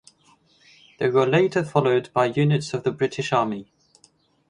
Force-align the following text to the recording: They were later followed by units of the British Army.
They 0.97 1.09
were 1.11 1.27
later 1.27 1.63
followed 1.63 2.09
by 2.11 2.25
units 2.25 2.73
of 2.73 2.81
the 2.81 2.91
British 2.91 3.31
Army. 3.31 3.71